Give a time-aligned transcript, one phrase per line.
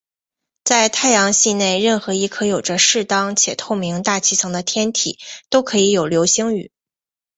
[0.63, 5.19] 在太阳系内任何一颗有着适当且透明大气层的天体
[5.51, 6.71] 都可以有流星雨。